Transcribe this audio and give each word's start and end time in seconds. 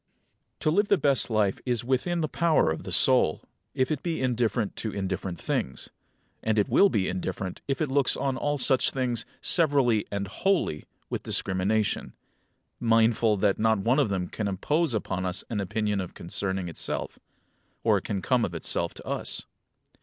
16. 0.55 0.59
To 0.61 0.71
live 0.71 0.87
the 0.87 0.97
best 0.97 1.29
life 1.29 1.59
is 1.63 1.83
within 1.85 2.21
the 2.21 2.27
power 2.27 2.71
of 2.71 2.81
the 2.85 2.91
soul, 2.91 3.43
if 3.75 3.91
it 3.91 4.01
be 4.01 4.19
indifferent 4.19 4.75
to 4.77 4.91
indifferent 4.91 5.39
things. 5.39 5.91
And 6.41 6.57
it 6.57 6.67
will 6.67 6.89
be 6.89 7.07
indifferent 7.07 7.61
if 7.67 7.83
it 7.83 7.91
looks 7.91 8.17
on 8.17 8.35
all 8.35 8.57
such 8.57 8.89
things, 8.89 9.25
severally 9.41 10.07
and 10.09 10.27
wholly, 10.27 10.85
with 11.11 11.21
discrimination; 11.21 12.13
mindful 12.79 13.37
that 13.37 13.59
not 13.59 13.77
one 13.77 13.99
of 13.99 14.09
them 14.09 14.27
can 14.27 14.47
impose 14.47 14.95
upon 14.95 15.23
us 15.23 15.43
an 15.51 15.59
opinion 15.61 15.99
concerning 16.07 16.67
itself, 16.67 17.19
or 17.83 18.01
can 18.01 18.23
come 18.23 18.43
of 18.43 18.55
itself 18.55 18.95
to 18.95 19.05
us. 19.05 19.45